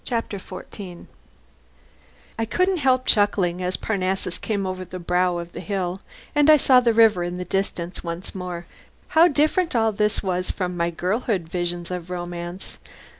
[0.03, 1.07] CHAPTER FOURTEEN
[2.39, 6.01] I couldn't help chuckling, as Parnassus came over the brow of the hill,
[6.33, 8.65] and I saw the river in the distance once more.
[9.09, 12.79] How different all this was from my girlhood visions of romance.